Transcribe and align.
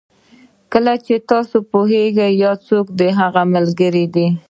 کله 0.71 0.93
چې 1.05 1.15
تاسو 1.31 1.57
پوهېږئ 1.71 2.35
څوک 2.67 2.85
د 2.99 3.01
هغه 3.19 3.43
ملګري 3.53 4.05
دي. 4.13 4.27